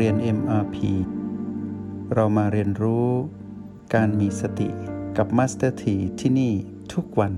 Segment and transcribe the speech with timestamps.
[0.00, 0.76] เรียน MRP
[2.14, 3.08] เรามาเรียนรู้
[3.94, 4.68] การมีสติ
[5.16, 6.52] กับ Master T ที่ที่นี่
[6.92, 7.32] ทุกวัน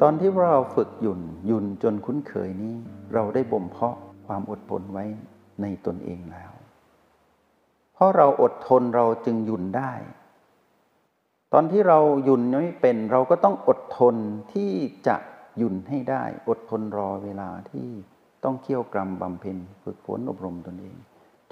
[0.00, 2.74] ตอนที่เราฝึกหยุ่นหยุ่นจนคุ้นเคยนี้
[3.14, 3.96] เราได้บ่มเพาะ
[4.26, 5.04] ความอดทนไว้
[5.62, 6.52] ในตนเองแล้ว
[7.94, 9.92] เพราะเราอดทนเราจึงหยุ่นได้
[11.52, 14.16] ตอนที่เราหยุ่นไม่เป็นเราก็ต้องอดทน
[14.52, 14.72] ที่
[15.06, 15.16] จะ
[15.58, 17.88] หยุ่นให้ได้ อดทนรอเวลาที่
[18.44, 20.96] ต้องเคี่ยวกรำบำเพ็ญฝึกฝนอบรมตนเอง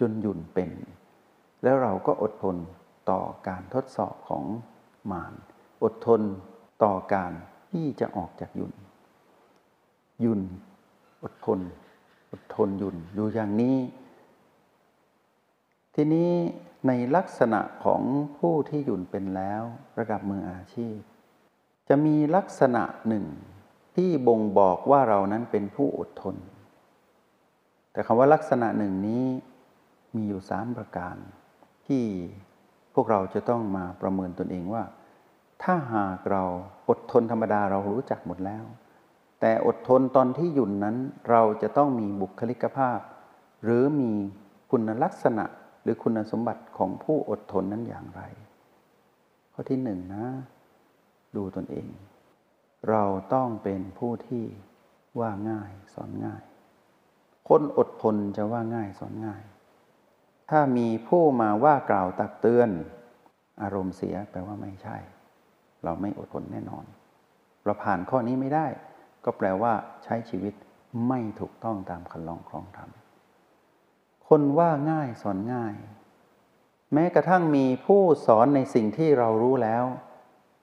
[0.01, 0.71] จนหยุ่นเป็น
[1.63, 2.57] แล้วเราก็อดทน
[3.11, 4.45] ต่อการทดสอบของ
[5.11, 5.35] มาร
[5.85, 6.23] อดทน
[6.85, 7.33] ต่อการ
[7.71, 8.73] ที่จะออกจากหยุ่น
[10.21, 10.41] หยุ่น
[11.23, 11.61] อดทน
[12.33, 13.77] อดทนหยุ่นอยู่อย่างนี้
[15.95, 16.33] ทีนี้
[16.87, 18.03] ในลักษณะของ
[18.39, 19.63] ผู้ที่หยุ่นเป็นแล้ว
[19.99, 20.99] ระดับมืออาชีพ
[21.89, 23.25] จะมีลักษณะหนึ่ง
[23.97, 26.37] ที่บ่งบอกว่าเรานั้นเป็นผู้อดทน
[27.93, 29.25] แต่คำว่าลักษณะหนึ่งนี้
[30.15, 31.17] มีอยู่สามประการ
[31.87, 32.05] ที่
[32.95, 34.85] พวกเราจะต้องมาประเมินตนเองว่า
[35.63, 36.45] ถ้าหากเรา
[36.89, 38.65] อดทนธรรมดาเรารู้จักหมดแล้ว
[39.41, 40.97] แต่อดทนตอนที่หยุ่นนั้น
[41.31, 42.99] เราจะต้องมีบุคลิกภาพ
[43.63, 44.13] หรือมี
[44.71, 45.45] คุณลักษณะ
[45.83, 48.23] หรือคุณสมบัติของผู้อดทนนั้นอย่างไร
[49.53, 50.27] ข้อที่หนึ่งนะ
[51.37, 51.89] ดูตนเอง
[52.91, 54.45] เราต้องเป็นผู้ที่
[55.21, 56.43] ว่าง่ายสอนง่าย
[57.53, 59.43] คนอดทนจะว่าง่ายสอนง่าย
[60.51, 62.71] ถ้ามีผู้มาว่ากล่าวตักเตือน
[63.63, 64.97] อารมณ์เสียแปลว่าไม่ใช่
[65.85, 66.85] เราไม่อดทนแน่นอน
[67.65, 68.67] เราผ่านข้อนี้ไม่ได้
[69.25, 69.73] ก็แปลว่า
[70.05, 70.55] ใช้ชีวิต
[71.09, 72.91] ไม่ถูกต้องตามคันลองครองธรรม
[74.29, 75.75] คนว่าง่ายสอนง่าย
[76.93, 79.85] แม้กระทั่งมีผู้สอนในสิ่งที่เรารู้แล้ว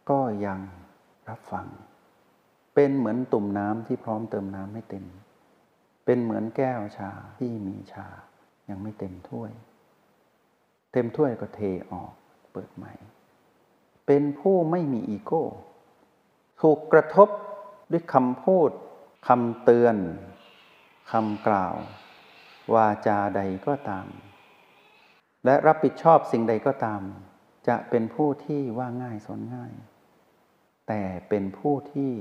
[0.10, 0.60] ก็ยัง
[1.30, 1.66] รับฟัง
[2.76, 5.06] เป็นเหมือนตุ่มน้ำที่พร้อมเติมน้ำให้เต็ม
[6.10, 8.08] เป็นเหมือนแก้วชาที่มีชา
[8.70, 9.52] ยังไม่เต็มถ้วย
[10.94, 11.60] เต็มถ้วยก็เท
[11.92, 12.14] ออก
[12.52, 12.94] เปิดใหม่
[14.08, 15.44] เป็นผู้ไม่มีอีโก้
[16.62, 17.30] ถูกกระทบ
[17.92, 18.70] ด้วยคำพูด
[19.28, 19.96] คำเตือน
[21.12, 21.76] คำกล่าว
[22.74, 24.08] วาจาใดก็ตาม
[25.46, 27.02] และรับผิดชอบสิ่งใดก็ตาม
[27.68, 29.74] จะเป็นผู้ที่ว่าง่ายสนง่าย
[30.88, 32.12] แต่เป็นผู้ที่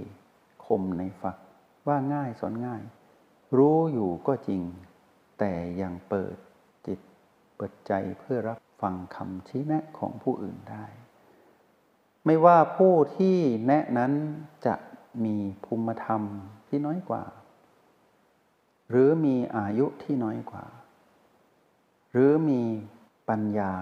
[0.67, 1.37] คมในฝัก
[1.89, 2.83] ว่าง่ายสนง่าย
[3.57, 4.63] รู้อยู่ก็จริง
[5.39, 6.37] แต่ยังเปิด
[6.87, 7.01] จิต
[7.57, 10.85] เปิดใจเพื่อรับฟังคำชี้แนะของผู้อื่นได้
[12.25, 13.37] ไม่ว่าผู้ที่
[13.67, 14.13] แนะนั้น
[14.67, 14.75] จะ
[15.25, 16.23] มีภูมิธรรม
[16.69, 17.25] ที่น้อยกว่า
[18.91, 20.65] หรือมีอายุที่น้อยกว่า
[22.13, 22.63] หรือมี
[23.29, 23.73] ปัญญา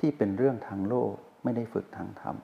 [0.00, 1.12] ที่เป็นเรื่องทางโลก
[1.42, 2.36] ไม่ได้ฝึกทางธรรม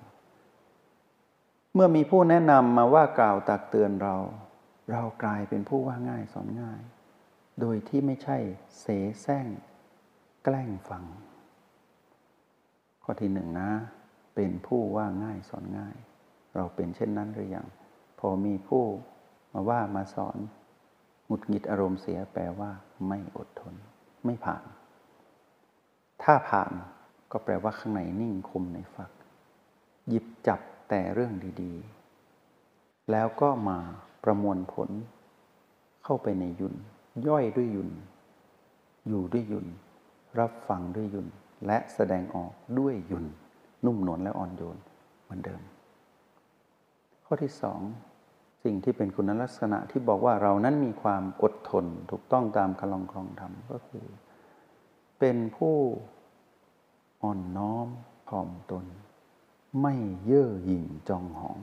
[1.75, 4.17] เมื่อมีผู้แนะนำมาว่ากล่าวตักเตือนเรา
[4.91, 6.81] เรากลายเป็นผู้ว่าง่ายสอนง่าย
[7.61, 8.39] โดยที่ไม่ใช่
[8.81, 8.87] เส
[9.23, 9.47] แสร้ง
[10.45, 11.05] แกล้งฟัง
[13.03, 13.71] ข้อที่หนึ่งนะ
[14.35, 15.97] เป็นผู้ว่าง่ายสอนง่าย
[16.55, 17.67] เราเป็นเช่นนั้นหรือยัง
[18.19, 18.85] พอมีผู้
[19.53, 20.39] มาว่ามาสอน
[21.27, 22.71] หงุดหงิดอารมณ์เสียแปลว่า
[23.09, 23.75] ไม่อดทน
[24.25, 24.65] ไม่ผ่าน
[26.23, 26.73] ถ้าผ่าน
[27.33, 29.11] ก็แปลว่าข้างในนิ่งคมในฝัก
[30.09, 31.33] หยิบจับแต่เรื่อง
[31.63, 33.79] ดีๆ แล้วก็มา
[34.27, 34.91] ประมวลผล
[36.05, 36.75] เข้าไปในยุน
[37.29, 37.91] ย่อยด้วยยุน
[39.09, 39.67] อยู่ด้วยยุน
[40.39, 41.27] รับฟังด้วยยุน
[41.67, 43.25] และแสดงออกด้วยยุน
[43.85, 44.77] นุ่มนวลและอ่อนโยน
[45.23, 45.61] เหมือนเดิม
[47.25, 47.81] ข้อที่สอง
[48.65, 54.07] สิ่งที่เป็นคุณลักษณะที่บอกว่าเรานั้นมีความอดทนถูกต้องตามคลองครองธรรมก็คือ
[55.19, 55.77] เป็นผู้
[57.23, 57.89] อ่อนน้อม
[58.31, 58.85] ถ่อมตน
[59.83, 59.95] ไม่
[60.25, 61.59] เย่อหยิ่งจองหอง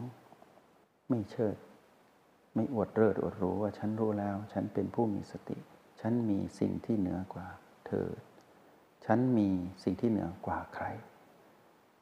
[1.09, 1.57] ไม่เชิด
[2.55, 5.57] ไม่อวดเริดอวดรู้ว่าฉันรู้แล้ว ฉันเป็นผู้มีสติ
[6.01, 7.47] ฉันมีสิ่งที่เหนือกว่า
[7.87, 8.07] เธอ
[9.05, 9.49] ฉันมี
[9.83, 10.85] สิ่งที่เหนือกว่าใคร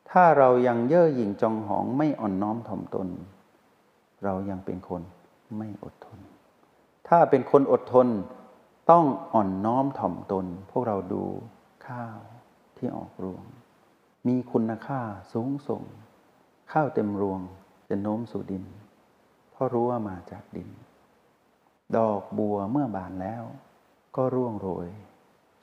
[0.09, 3.07] ถ้าเรายังเย่อหยิ่งจองหองไม่อ่อนน้อมถ่อมตน
[4.23, 5.01] เรายังเป็นคน
[5.57, 6.19] ไม่อดทน
[7.07, 8.07] ถ้าเป็นคนอดทน
[8.91, 11.23] ต้องอ่อนน้อมถ่อมตน พวกเราดู
[11.87, 12.17] ข้าว
[12.77, 13.43] ที่ออกรวง
[14.27, 15.01] มีคุณค่า
[15.33, 15.83] สูงส่ง
[16.71, 17.39] ข้าวเต็มรวง
[17.89, 18.63] จะโน้มสู่ดิน
[19.61, 20.69] เพราะรู้ว่ามาจากดิน
[21.97, 23.43] ดอกบัวเมื่อบานแล้ว
[24.15, 24.87] ก็ร่วงโรย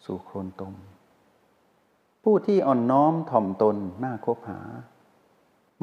[0.05, 0.75] สู่โคลนตม
[2.23, 4.61] ผู้ที่อ่อนน้อมถ่อมตนน่าคบหา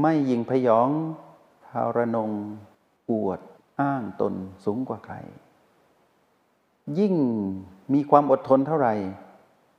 [0.02, 0.90] ไม่ยิงพยอง
[1.68, 2.32] ทารนง
[3.12, 3.40] อวด
[3.80, 4.34] อ้างตน
[4.66, 5.16] สูงกว่าใคร
[7.00, 7.16] ยิ่ง
[7.94, 8.94] มีความอดทนเท่าไหร่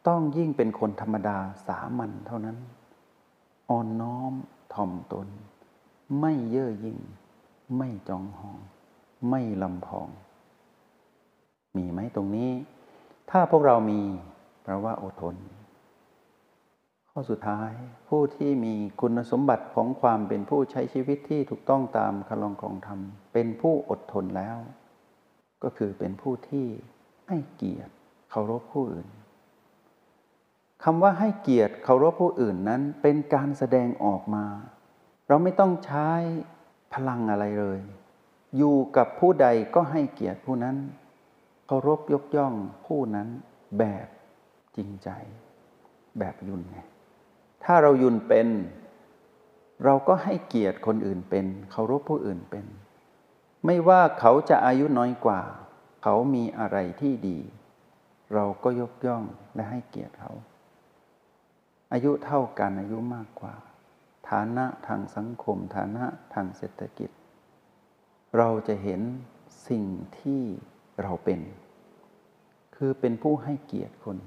[0.09, 2.57] ต้องยิ่งเป็นคนธรรมดาสามัญเท่านั้น
[3.71, 4.33] อ่อนน้อม
[4.75, 5.27] ถ่อมตน
[6.21, 7.01] ไม่เย่อหยิ่ง
[7.79, 8.59] ไม่จองหอง
[9.31, 10.09] ไม่ลำพอง
[11.77, 12.51] มีไหมตรงนี้
[13.31, 14.01] ถ้าพวกเรามี
[14.63, 15.37] แปลว่าอดทน
[17.11, 17.71] ข้อสุดท้าย
[18.09, 23.01] ผู้ที่มีคุณสมบัติของความเป็นผู้ใช้ชีวิตที่ถูกต้องตามคลองของธรรม
[23.33, 24.57] เป็นผู้อดทนแล้ว
[25.63, 26.67] ก็คือเป็นผู้ที่
[27.29, 27.93] ให้เกียรติ
[28.31, 29.09] เคารพผู้อื่น
[30.85, 34.47] คำว่าให้เกียรติเคารพผู้อื่นนั้นเป็นการแสดงออกมา
[35.29, 36.09] เราไม่ต้องใช้
[36.93, 37.79] พลังอะไรเลย
[38.57, 40.77] อยู่กับผู้ใดก็ให้เกียรติผู้นั้น
[41.67, 42.55] เคารพยกย่อง
[42.87, 43.29] ผู้นั้น
[43.79, 44.07] แบบ
[44.77, 45.09] จริงใจ
[46.19, 46.79] แบบยุนไง
[47.65, 48.49] ถ้าเรายุนเป็น
[49.85, 52.67] เราก็ให้เกียรติคนอื่นเป็นเคารพผู้อื่นเป็น
[53.67, 55.41] ไม่ว่าเขาจะอายุน้อยกว่า
[56.03, 57.39] เขามีอะไรที่ดี
[58.35, 59.23] เราก็ยกย่อง
[59.55, 60.33] และให้เกียรติเขา
[61.93, 63.55] อายุเท่ากันอายุมากกว่า
[64.31, 67.11] ฐานะทางสังคม ฐานะทางเศรษฐกิจ
[68.37, 69.01] เราจะเห็น
[69.69, 69.85] สิ่ง
[70.21, 70.43] ที่
[71.03, 71.41] เราเป็น
[72.77, 74.19] คือเป็นผู้ให้เกียรติคน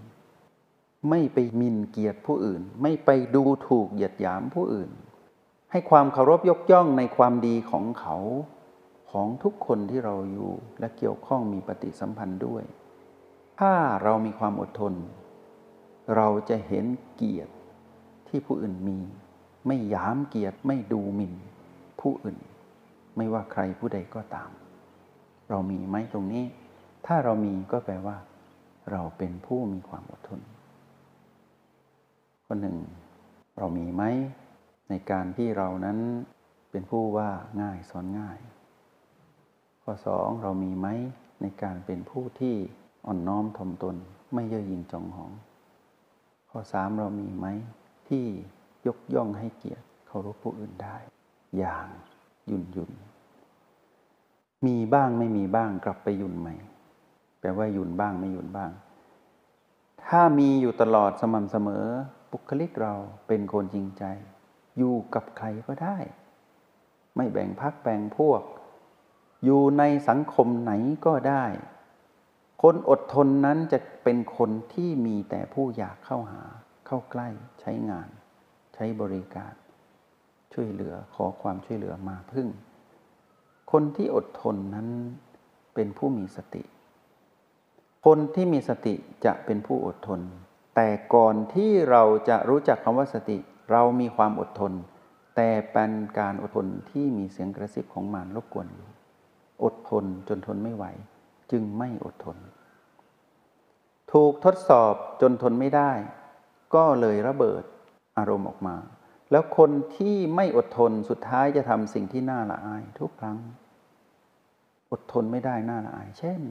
[1.10, 4.92] ไม่ไปมินเกียรติผู้อื่น ไม่ไปดูถูกเหยียดหยามผู้อื่น
[5.72, 8.18] ให้ความเคารพยกย่องในความดีของเขา
[9.12, 12.63] ของทุกคนที่เราอยู่และเกี่ยวข้องมีปฏิสัมพันธ์ด้วย
[13.60, 13.74] ถ้า
[14.04, 14.94] เรามีความอดทน
[16.16, 16.86] เราจะเห็น
[17.16, 17.54] เกียรติ
[18.28, 19.00] ที่ผู้อื่นมี
[19.68, 21.34] ไม่ยามเกียรติไม่ดูหมิ่น
[22.02, 22.38] ผู้อื่น
[23.18, 24.50] ไม่ว่าใครผู้ใดก็ตาม
[25.50, 26.44] เรามีไหมตรงนี้
[27.06, 28.18] ถ้าเรามีก็แปลว่า
[28.92, 30.42] เราเป็นผู้มีความอดทน
[32.46, 32.78] ข้อหนึ่ง
[33.58, 34.04] เรามีไหม
[34.90, 35.98] ในการที่เรานั้น
[36.72, 37.30] เป็นผู้ว่า
[37.62, 38.40] ง่ายสอนง่าย
[39.84, 40.88] ข้อสองเรามีไหม
[41.42, 42.56] ในการเป็นผู้ที่
[43.06, 43.96] อ่อนน้อมถ่อมตน
[44.34, 45.32] ไม่เย่อหยิ่งจองหอง
[46.50, 47.48] ข้อสามเรามีไหม
[48.10, 48.26] ที่
[48.88, 50.98] ยกย่องให้เกียรติเคารพผู้อื่นได้
[51.58, 51.88] อย่าง
[52.50, 52.92] ยุ่นยุ่น
[54.66, 56.56] มีบ้างไม่มีบ้างกลับไปยุ่นไหม่
[57.40, 58.72] แปลว่ายุ่นบ้างไม่ยุ่นบ้าง
[60.06, 61.86] ถ้ามีอยู่ตลอดสม่ำเสมอ
[62.31, 62.96] บุคลิกเรา
[63.28, 64.04] เป็นคนจริงใจ
[64.78, 65.98] อยู่กับใครก็ได้
[67.16, 68.42] ไม่แบ่งพักแบ่งพวก
[69.44, 70.72] อยู่ในสังคมไหน
[71.06, 71.46] ก็ได้
[72.62, 76.44] คนอดทนนั้นจะเป็นคนที่มีแต่ผู้อยากเข้าหา
[76.88, 77.28] เข้าใกล้
[77.62, 78.10] ใช้งาน
[78.80, 79.54] ช้บริการ
[80.54, 82.48] ช่วยเหลือขอความช่วยเหลือมาพึ่ง
[83.72, 84.88] คนที่อดทนนั้น
[85.74, 86.64] เป็นผู้มีสติ
[88.06, 88.96] คนที่มีสติ
[89.26, 90.22] จะเป็นผู้อดทน
[90.76, 93.38] แต่ก่อนที่เราจะรู้จักคำว่าสติ
[93.72, 94.74] เรามีความอดทน
[95.36, 98.90] แต่เป็นการอดทนที่มีเสียงกระซิบของมารรบกวนอยู่
[99.64, 100.86] อดทนจนทนไม่ไหว
[101.52, 102.38] จึงไม่อดทน
[104.14, 105.92] ถูกทดสอบจนทนไม่ได้
[106.76, 107.64] ก็เลยระเบิด
[108.19, 108.75] อารมณ์ออกมา
[109.31, 113.38] แล้วคนที่ไม่อดทนสุดท้ายจะทำสิ่งที่น่าละอายทุกครั้ง
[114.92, 116.42] อดทนไม่ได้น่าละอาย เช่น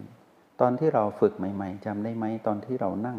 [0.61, 3.19] ตอนที่เราฝึกใหม่ ๆจำได้ไหมตอนที่เรานั่ง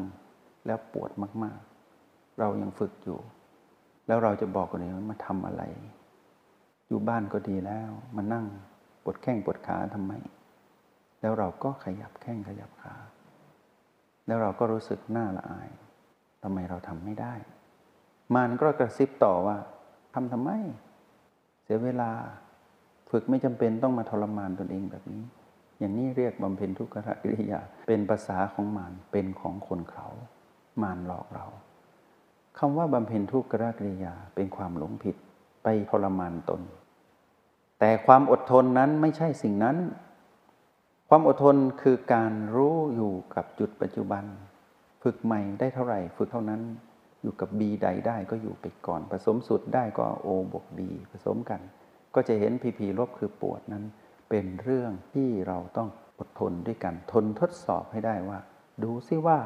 [0.66, 1.12] แล้วปวด
[1.44, 3.20] มากๆ เรายังฝึกอยู่
[4.08, 5.64] แล้วเราจะบอกคนอื่นว่ามาทำอะไร
[6.88, 8.46] อยู่บ้านก็ดีแล้วมานั่ง
[9.04, 10.14] ปวดแข้งปวดขาทำไม
[11.22, 12.96] แล้วเราก็ขยับแข้งขยับขา
[14.28, 15.70] แล้วเราก็รู้สึกน่าละอาย
[16.44, 17.34] ทำไมเราทำไม่ได้
[18.36, 19.58] มารก็กระซิบต่อว่า
[20.14, 20.50] ทำทำไม
[21.64, 22.12] เสียเวลา
[23.12, 25.24] ฝึกไม่จำเป็นต้องมาทรมานตนเองแบบนี้
[25.80, 30.08] อย่างนี้เรียกบำเพ็ญทุกขกิริยา เป็นภาษาของมารเป็นของคนเขา
[30.82, 31.46] มารหลอกเรา
[32.58, 35.16] คำว่าบำเพ็ญทุกขกิริยาเป็นความหลงผิด
[35.64, 36.62] ไปทรมานตน
[37.80, 39.78] แต่ความอดทนนั้นไม่ใช่สิ่งนั้น
[41.10, 44.24] ความอดทนคือการรู้อยู่กับจุดปัจจุบัน
[45.04, 46.62] ฝึกใหม่ได้เท่าไหร่ ฝึกเท่านั้น
[47.22, 50.80] อยู่กับ B ใดได้ก็อยู่ไปก่อน ผสมสุดได้ก็ O บวก B
[51.12, 51.62] ผสมกัน
[52.16, 53.84] ก็จะเห็น PP ลบคือปวดนั้น
[54.30, 58.40] เป็นเรื่องที่เราต้องอดทนด้วยกัน ทนทดสอบให้ได้ว่า
[58.84, 59.40] ดูซิว่า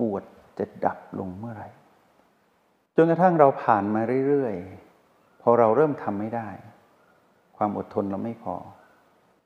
[0.00, 0.22] ปวด
[0.58, 1.68] จะดับลงเมื่อไหร่
[2.96, 6.48] จนกระทั่งเราผ่านมาเรื่อยๆ พอเราเริ่มทำไม่ได้
[7.56, 8.56] ความอดทนเราไม่พอ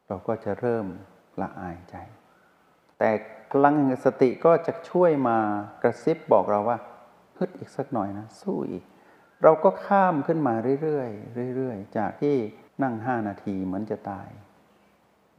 [0.09, 0.87] เราก็จะเริ่ม
[1.41, 1.95] ละอายใจ
[2.99, 3.11] แต่
[3.51, 5.39] พลังแห่งสติก็จะช่วยมา
[5.83, 6.79] กระซิบบอกเราว่า
[7.41, 8.85] ฮึดอีกสักหน่อยนะ สู้อีก
[9.43, 12.37] เราก็ข้ามขึ้นมาเรื่อยๆเรื่อยๆ จากที่
[12.83, 14.29] นั่งห้านาทีเหมือนจะตาย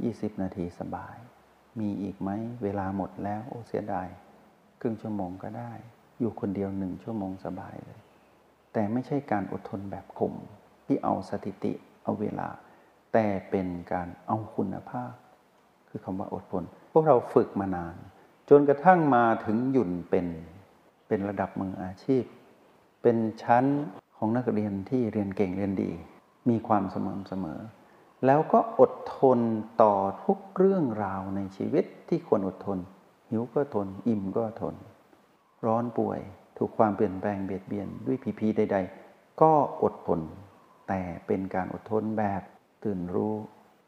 [0.04, 1.18] ยี่สิบนาทีสบาย
[1.80, 2.30] มีอีกไหม
[2.64, 4.08] เวลาหมดแล้วโอ้เสียดาย
[4.82, 5.72] ครึ่งชั่วโมงก็ได้
[6.20, 8.00] อยู่คนเดียวหนึ่งชั่วโมงสบายเลย
[8.74, 10.34] แต่ไม่ใช่การอดทนแบบข่ม
[10.86, 12.50] ที่เอาสถิติเอาเวลา
[13.14, 15.14] แต่เป็นการเอาคุณภาพ
[15.90, 17.96] คือคำว่าอดทน พวกเราฝึกมานาน
[18.50, 20.26] จนกระทั่งมาถึงหยุ่นเป็น
[21.12, 22.24] เป็นระดับมืออาชีพ
[23.02, 23.66] เป็นชั้น
[24.18, 25.92] ของนักเรียนที่เรียนเก่งเรียนดี
[26.50, 27.60] มีความสม่ำเสมอ
[28.26, 29.40] แล้วก็อดทน
[29.82, 32.80] ต่อทุกเรื่องราวในชีวิตที่ควรอดทน
[33.30, 34.76] หิวก็ทน อิ่มก็ทน
[35.66, 36.20] ร้อนป่วย
[36.58, 38.78] ถูกความเปลี่ยนแปลงเบียดเบียนด้วยผีพีใด
[39.10, 39.52] ๆ ก็
[39.84, 40.20] อดทน
[40.88, 42.42] แต่เป็นการอดทนแบบ
[42.84, 43.34] ตื่นรู้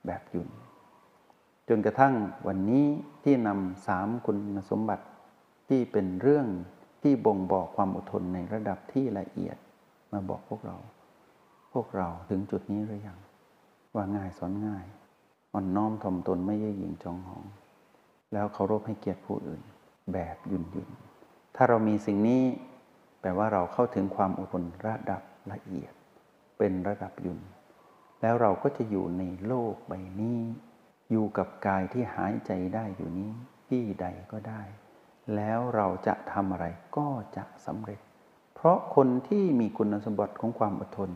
[0.06, 0.48] แบบหยุด
[1.70, 2.14] จนกระทั่ง
[2.48, 2.86] วันนี้
[3.24, 4.38] ที่นำสามคุณ
[4.70, 5.06] สมบัติ
[5.68, 6.48] ที่เป็นเรื่อง
[7.04, 9.58] ที่บ่งบอกความอดทนในระดับที่ละเอียด
[10.12, 10.78] มาบอกพวกเรา
[11.74, 13.20] พวกเราถึงจุดนี้หรือยัง
[13.96, 14.86] ว่าง่ายสอนง่าย
[15.54, 17.44] อ่อนน้อมถ่อมตนไม่เย่อหยิ่งจองหอง
[18.34, 19.62] แล้วเคารพให้เกียรติผู้อื่น
[20.14, 20.90] แบบยุ่นยุ่น
[21.56, 22.44] ถ้าเรามีสิ่งนี้
[23.22, 25.94] แปลว่าเราเข้าถึงความอดทนระดับละเอียด
[26.58, 27.40] เป็นระดับยุ่น
[28.22, 30.40] แล้วเราก็จะอยู่ในโลกใบนี้
[31.12, 33.32] อยู่กับกายที่หายใจได้อยู่นี้
[33.68, 34.62] ที่ใดก็ได้
[35.36, 36.66] แล้วเราจะทำอะไร
[36.98, 38.00] ก็จะสำเร็จ
[38.56, 41.10] เพราะคนที่มีคุณสมบัติของความอดทน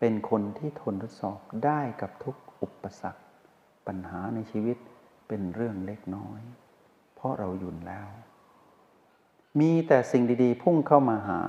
[0.00, 3.22] เป็นคนที่ทนทดสอบได้กับทุกอุปสรรค
[3.86, 4.76] ปัญหาในชีวิต
[5.28, 6.40] เป็นเรื่องเล็กน้อย
[7.14, 8.08] เพราะเราหยุนแล้ว
[9.60, 11.40] มีแต่สิ่งดีๆ พุ่งเข้ามาหา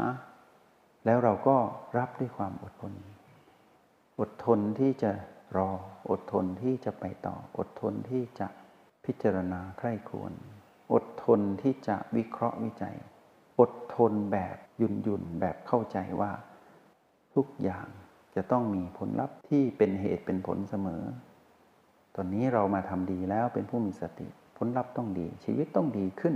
[1.06, 1.58] แล้วเราก็
[1.98, 2.94] รับด้วยความอดทน
[4.20, 5.12] อดทนที่จะ
[5.58, 5.70] รอ
[6.10, 8.48] อดทนที่จะไปต่อ อดทนที่จะ
[9.06, 10.34] พิจารณาใคร่ควร
[11.24, 12.96] ทนที่จะวิเคราะห์วิจัย
[13.60, 16.32] อดทนแบบหยุ่นหยุ่นแบบเข้าใจว่า
[17.36, 17.88] ทุกอย่าง
[18.36, 21.04] จะต้องมีผลลัพธ์ที่เป็นเหตุเป็นผลเสมอ
[22.16, 26.36] ตอนนี้เรามาทำดีแล้วเป็นผู้มีสติ ผลลัพธ์ต้องดี ชีวิตต้องดีขึ้น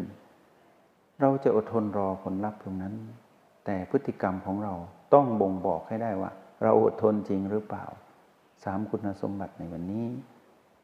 [1.21, 2.93] เราจะอดทนรอผลลัพธ์ตรงนั้น
[3.65, 4.73] แต่พฤติกรรมของเรา
[5.13, 6.31] ต้องบ่งบอกให้ได้ว่า
[6.63, 7.85] เราอดทนจริงหรือเปล่า
[8.63, 10.05] สามคุณสมบัติในวันนี้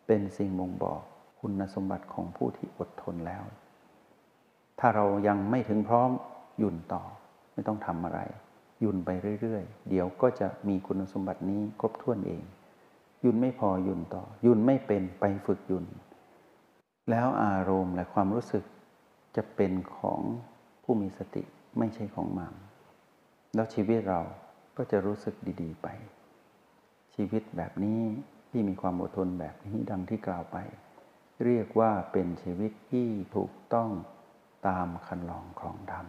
[0.07, 1.01] เป็นสิ่งบ่งบอก
[1.39, 3.43] คุณสมบัติของผู้ที่อดทนแล้ว
[4.79, 6.09] ถ้าเรายังไม่ถึงพร้อม
[6.57, 7.03] หยุ่นต่อ
[7.53, 8.19] ไม่ต้องทำอะไร
[8.79, 9.09] หยุ่นไป
[9.41, 12.43] เรื่อยๆ เดี๋ยวก็จะมีคุณสมบัตินี้ครบถ้วนเอง
[13.23, 15.85] ยุ่นไม่พอหยุ่นต่อยุ่นไม่เป็นไปฝึกหยุ่น
[17.09, 18.63] แล้วอารมณ์และความรู้สึก
[19.35, 20.21] จะเป็นของ
[20.83, 21.43] ผู้มีสติ
[21.79, 22.55] ไม่ใช่ของมาม
[23.55, 24.21] แล้วชีวิตเรา
[24.77, 25.87] ก็จะรู้สึกดี ๆ ไป
[27.15, 28.01] ชีวิตแบบนี้
[28.51, 30.57] ที่มีความอดทนแบบนี้ดังที่กล่าวไป
[31.45, 33.89] เรียกว่าเป็นชีวิตที่ถูกต้อง
[34.67, 36.05] ตามคันลองครองธรรม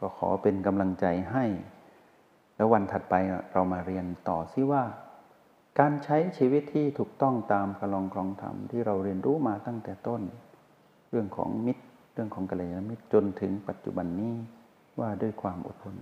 [0.00, 1.44] ก็ขอเป็นกำลังใจให้
[2.56, 3.14] แล้ววันถัดไป
[3.52, 4.82] เรามาเรียนต่อซิว่า
[5.78, 10.22] การใช้ชีวิตที่ถูกต้องตามคันลองครองธรรมที่เราเรียนรู้มาตั้งแต่ต้น
[11.10, 14.34] เรื่องของมิตร เรื่องของกัลยาณมิตรจนถึงปัจจุบันนี้
[15.00, 15.94] ว่าด้วยความอดทน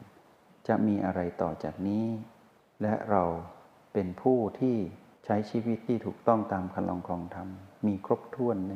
[0.69, 2.05] จะมีอะไรต่อจากนี้
[2.83, 3.23] และเรา
[3.93, 4.77] เป็นผู้ที่
[5.25, 7.49] ใช้ชีวิตที่ถูกต้องตามคันลองครองธรรม
[7.87, 8.75] มีครบถ้วนใน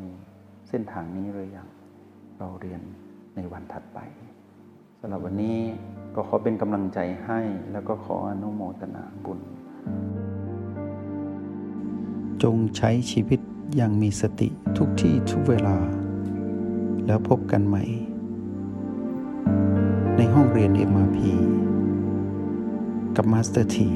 [0.68, 1.68] เส้นทางนี้หรือยัง
[2.42, 2.82] เราเรียน
[3.37, 3.99] ในวันถัดไป
[5.00, 5.59] สำหรับวันนี้
[6.14, 7.40] ก็ขอเป็นกำลังใจให้
[7.73, 9.38] แล้วก็ขออนุโมทนาบุญ
[12.42, 13.40] จงใช้ชีวิต
[13.76, 15.76] อย่างมีสติทุกที่ทุกเวลา
[17.06, 17.85] แล้วพบกันใหม่
[20.16, 21.18] ในห้องเรียน MRP
[23.16, 23.88] กับมาสเตอร์ที